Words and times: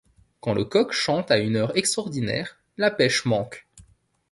Quand 0.39 0.55
le 0.55 0.65
coq 0.65 0.93
chante 0.93 1.29
à 1.29 1.37
une 1.37 1.55
heure 1.57 1.77
extraordinaire, 1.77 2.57
la 2.75 2.89
pêche 2.89 3.25
manque. 3.25 3.67